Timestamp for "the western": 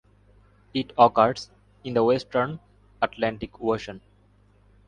1.93-2.59